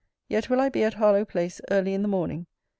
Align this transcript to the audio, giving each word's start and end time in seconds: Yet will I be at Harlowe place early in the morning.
Yet 0.29 0.49
will 0.49 0.59
I 0.59 0.69
be 0.69 0.83
at 0.83 0.95
Harlowe 0.95 1.25
place 1.25 1.61
early 1.69 1.93
in 1.93 2.01
the 2.01 2.07
morning. 2.07 2.47